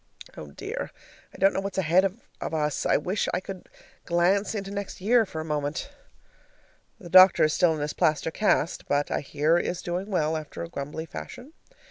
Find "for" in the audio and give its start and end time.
5.27-5.39